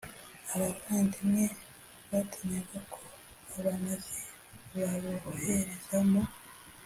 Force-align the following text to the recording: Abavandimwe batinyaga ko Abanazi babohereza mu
Abavandimwe 0.53 1.45
batinyaga 2.09 2.79
ko 2.93 2.99
Abanazi 3.57 4.21
babohereza 4.79 5.97
mu 6.09 6.21